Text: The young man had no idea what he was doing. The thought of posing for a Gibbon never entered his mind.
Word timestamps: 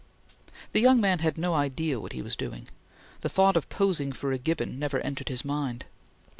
The 0.71 0.81
young 0.81 0.99
man 0.99 1.19
had 1.19 1.37
no 1.37 1.53
idea 1.53 1.99
what 1.99 2.13
he 2.13 2.23
was 2.23 2.35
doing. 2.35 2.67
The 3.21 3.29
thought 3.29 3.55
of 3.55 3.69
posing 3.69 4.11
for 4.11 4.31
a 4.31 4.39
Gibbon 4.39 4.79
never 4.79 4.99
entered 5.01 5.29
his 5.29 5.45
mind. 5.45 5.85